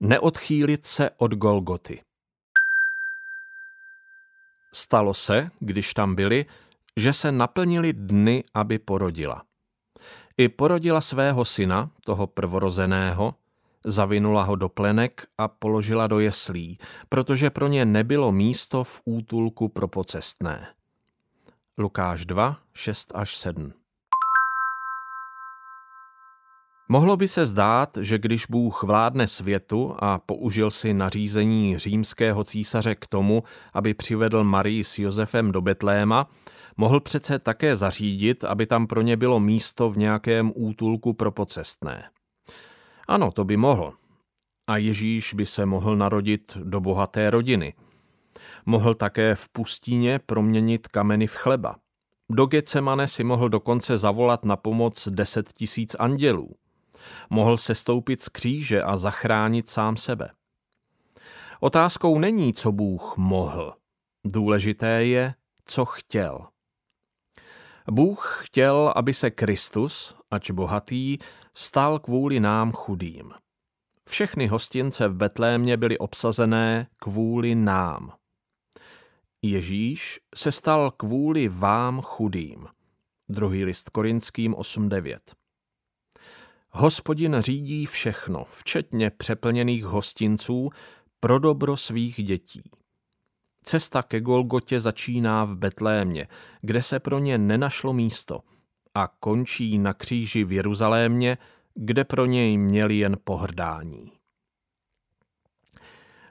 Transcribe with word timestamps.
Neodchýlit 0.00 0.86
se 0.86 1.10
od 1.16 1.34
Golgoty. 1.34 2.00
Stalo 4.74 5.14
se, 5.14 5.50
když 5.60 5.94
tam 5.94 6.14
byli, 6.14 6.46
že 6.96 7.12
se 7.12 7.32
naplnili 7.32 7.92
dny, 7.92 8.44
aby 8.54 8.78
porodila. 8.78 9.42
I 10.36 10.48
porodila 10.48 11.00
svého 11.00 11.44
syna, 11.44 11.90
toho 12.04 12.26
prvorozeného, 12.26 13.34
zavinula 13.84 14.42
ho 14.42 14.56
do 14.56 14.68
plenek 14.68 15.26
a 15.38 15.48
položila 15.48 16.06
do 16.06 16.18
jeslí, 16.18 16.78
protože 17.08 17.50
pro 17.50 17.68
ně 17.68 17.84
nebylo 17.84 18.32
místo 18.32 18.84
v 18.84 19.02
útulku 19.04 19.68
pro 19.68 19.88
pocestné. 19.88 20.74
Lukáš 21.78 22.26
2, 22.26 22.58
6 22.74 23.12
až 23.14 23.36
7 23.36 23.72
Mohlo 26.90 27.16
by 27.16 27.28
se 27.28 27.46
zdát, 27.46 27.98
že 28.00 28.18
když 28.18 28.46
Bůh 28.46 28.82
vládne 28.82 29.26
světu 29.26 29.94
a 29.98 30.18
použil 30.18 30.70
si 30.70 30.94
nařízení 30.94 31.78
římského 31.78 32.44
císaře 32.44 32.94
k 32.94 33.06
tomu, 33.06 33.42
aby 33.72 33.94
přivedl 33.94 34.44
Marii 34.44 34.84
s 34.84 34.98
Josefem 34.98 35.52
do 35.52 35.60
Betléma, 35.60 36.30
mohl 36.76 37.00
přece 37.00 37.38
také 37.38 37.76
zařídit, 37.76 38.44
aby 38.44 38.66
tam 38.66 38.86
pro 38.86 39.02
ně 39.02 39.16
bylo 39.16 39.40
místo 39.40 39.90
v 39.90 39.98
nějakém 39.98 40.52
útulku 40.54 41.12
pro 41.12 41.32
pocestné. 41.32 42.10
Ano, 43.08 43.32
to 43.32 43.44
by 43.44 43.56
mohl. 43.56 43.94
A 44.66 44.76
Ježíš 44.76 45.34
by 45.34 45.46
se 45.46 45.66
mohl 45.66 45.96
narodit 45.96 46.56
do 46.56 46.80
bohaté 46.80 47.30
rodiny. 47.30 47.74
Mohl 48.66 48.94
také 48.94 49.34
v 49.34 49.48
pustíně 49.48 50.20
proměnit 50.26 50.88
kameny 50.88 51.26
v 51.26 51.34
chleba. 51.34 51.76
Do 52.30 52.46
Getsemane 52.46 53.08
si 53.08 53.24
mohl 53.24 53.48
dokonce 53.48 53.98
zavolat 53.98 54.44
na 54.44 54.56
pomoc 54.56 55.08
deset 55.08 55.52
tisíc 55.52 55.96
andělů. 55.98 56.54
Mohl 57.30 57.56
se 57.56 57.74
stoupit 57.74 58.22
z 58.22 58.28
kříže 58.28 58.82
a 58.82 58.96
zachránit 58.96 59.68
sám 59.68 59.96
sebe. 59.96 60.30
Otázkou 61.60 62.18
není, 62.18 62.52
co 62.52 62.72
Bůh 62.72 63.16
mohl. 63.16 63.74
Důležité 64.24 65.04
je, 65.04 65.34
co 65.64 65.84
chtěl. 65.84 66.46
Bůh 67.90 68.40
chtěl, 68.44 68.92
aby 68.96 69.14
se 69.14 69.30
Kristus, 69.30 70.14
ač 70.30 70.50
bohatý, 70.50 71.18
stal 71.54 71.98
kvůli 71.98 72.40
nám 72.40 72.72
chudým. 72.72 73.32
Všechny 74.08 74.46
hostince 74.46 75.08
v 75.08 75.14
Betlémě 75.14 75.76
byly 75.76 75.98
obsazené 75.98 76.86
kvůli 76.96 77.54
nám. 77.54 78.12
Ježíš 79.42 80.20
se 80.34 80.52
stal 80.52 80.90
kvůli 80.90 81.48
vám 81.48 82.00
chudým. 82.00 82.66
Druhý 83.28 83.64
list 83.64 83.88
Korinským 83.90 84.54
8.9 84.54 85.18
Hospodin 86.70 87.36
řídí 87.38 87.86
všechno, 87.86 88.46
včetně 88.50 89.10
přeplněných 89.10 89.84
hostinců, 89.84 90.70
pro 91.20 91.38
dobro 91.38 91.76
svých 91.76 92.24
dětí. 92.24 92.70
Cesta 93.62 94.02
ke 94.02 94.20
Golgotě 94.20 94.80
začíná 94.80 95.44
v 95.44 95.56
Betlémě, 95.56 96.28
kde 96.60 96.82
se 96.82 97.00
pro 97.00 97.18
ně 97.18 97.38
nenašlo 97.38 97.92
místo 97.92 98.40
a 98.94 99.08
končí 99.20 99.78
na 99.78 99.94
kříži 99.94 100.44
v 100.44 100.52
Jeruzalémě, 100.52 101.38
kde 101.74 102.04
pro 102.04 102.26
něj 102.26 102.58
měli 102.58 102.96
jen 102.96 103.16
pohrdání. 103.24 104.12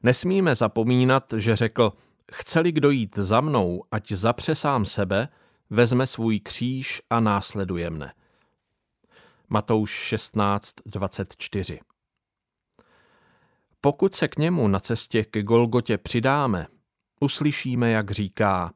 Nesmíme 0.03 0.55
zapomínat, 0.55 1.33
že 1.37 1.55
řekl, 1.55 1.93
chceli 2.31 2.71
kdo 2.71 2.89
jít 2.89 3.17
za 3.17 3.41
mnou, 3.41 3.83
ať 3.91 4.11
zapře 4.11 4.55
sám 4.55 4.85
sebe, 4.85 5.27
vezme 5.69 6.07
svůj 6.07 6.39
kříž 6.39 7.01
a 7.09 7.19
následuje 7.19 7.89
mne. 7.89 8.13
Matouš 9.49 9.91
16, 9.91 10.73
24. 10.85 11.79
Pokud 13.81 14.15
se 14.15 14.27
k 14.27 14.37
němu 14.37 14.67
na 14.67 14.79
cestě 14.79 15.23
ke 15.23 15.43
Golgotě 15.43 15.97
přidáme, 15.97 16.67
uslyšíme, 17.19 17.91
jak 17.91 18.11
říká 18.11 18.73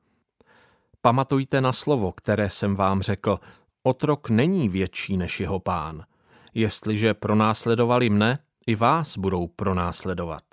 Pamatujte 1.02 1.62
na 1.62 1.74
slovo, 1.74 2.12
které 2.12 2.50
jsem 2.50 2.76
vám 2.76 3.02
řekl, 3.02 3.40
otrok 3.84 4.30
není 4.30 4.70
větší 4.70 5.18
než 5.18 5.40
jeho 5.40 5.60
pán. 5.60 6.06
Jestliže 6.54 7.14
pronásledovali 7.14 8.10
mne, 8.10 8.40
i 8.68 8.76
vás 8.76 9.18
budou 9.18 9.48
pronásledovat. 9.48 10.44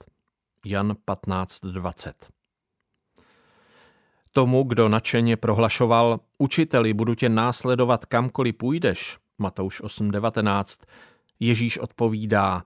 Jan 0.64 0.92
15.20 1.06 2.12
Tomu, 4.32 4.62
kdo 4.62 4.88
nadšeně 4.88 5.36
prohlašoval, 5.36 6.20
učiteli, 6.38 6.94
budu 6.94 7.14
tě 7.14 7.28
následovat 7.28 8.06
kamkoliv 8.06 8.56
půjdeš, 8.56 9.18
Matouš 9.38 9.82
8.19, 9.82 10.86
Ježíš 11.40 11.78
odpovídá, 11.78 12.62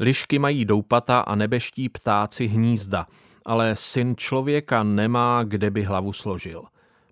Lišky 0.00 0.38
mají 0.38 0.64
doupata 0.64 1.20
a 1.20 1.34
nebeští 1.34 1.88
ptáci 1.88 2.46
hnízda, 2.46 3.06
ale 3.44 3.76
syn 3.76 4.16
člověka 4.16 4.82
nemá, 4.82 5.42
kde 5.44 5.70
by 5.70 5.82
hlavu 5.82 6.12
složil. 6.12 6.64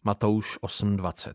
Matouš 0.05 0.59
8.20 0.63 1.33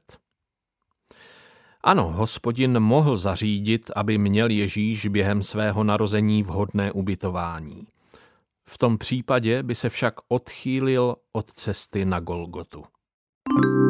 Ano, 1.82 2.12
hospodin 2.12 2.80
mohl 2.80 3.18
zařídit, 3.18 3.92
aby 3.96 4.18
měl 4.18 4.50
Ježíš 4.50 5.08
během 5.08 5.44
svého 5.44 5.84
narození 5.84 6.44
vhodné 6.44 6.92
ubytování. 6.92 7.88
V 8.66 8.78
tom 8.78 8.98
případě 8.98 9.64
by 9.64 9.76
se 9.76 9.90
však 9.90 10.14
odchýlil 10.28 11.16
od 11.32 11.54
cesty 11.54 12.06
na 12.06 12.20
Golgotu. 12.20 12.84
thank 13.46 13.66
you 13.66 13.83